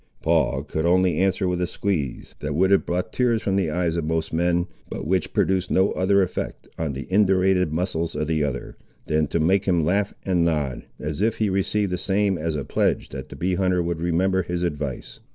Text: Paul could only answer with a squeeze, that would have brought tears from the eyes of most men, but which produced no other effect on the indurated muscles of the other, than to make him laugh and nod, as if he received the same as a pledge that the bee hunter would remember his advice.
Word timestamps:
Paul 0.23 0.63
could 0.63 0.83
only 0.83 1.19
answer 1.19 1.47
with 1.47 1.61
a 1.61 1.67
squeeze, 1.67 2.33
that 2.39 2.55
would 2.55 2.71
have 2.71 2.87
brought 2.87 3.13
tears 3.13 3.43
from 3.43 3.55
the 3.55 3.69
eyes 3.69 3.95
of 3.95 4.03
most 4.03 4.33
men, 4.33 4.65
but 4.89 5.05
which 5.05 5.31
produced 5.31 5.69
no 5.69 5.91
other 5.91 6.23
effect 6.23 6.67
on 6.75 6.93
the 6.93 7.05
indurated 7.11 7.71
muscles 7.71 8.15
of 8.15 8.25
the 8.25 8.43
other, 8.43 8.77
than 9.05 9.27
to 9.27 9.39
make 9.39 9.65
him 9.65 9.85
laugh 9.85 10.15
and 10.25 10.43
nod, 10.43 10.85
as 10.99 11.21
if 11.21 11.37
he 11.37 11.51
received 11.51 11.91
the 11.91 11.99
same 11.99 12.35
as 12.35 12.55
a 12.55 12.65
pledge 12.65 13.09
that 13.09 13.29
the 13.29 13.35
bee 13.35 13.53
hunter 13.53 13.83
would 13.83 14.01
remember 14.01 14.41
his 14.41 14.63
advice. 14.63 15.19